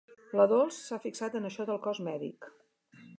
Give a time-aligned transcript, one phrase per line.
[0.39, 2.49] La Dols s'ha fixat en això del cos mèdic.